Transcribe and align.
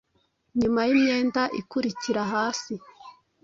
nyuma 0.59 0.79
yimyenda 0.87 1.41
ikurikira 1.59 2.21
hasi- 2.33 2.73